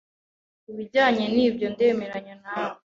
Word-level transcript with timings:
Kubijyanye 0.63 1.25
nibyo, 1.35 1.65
ndemeranya 1.73 2.35
nawe. 2.43 2.77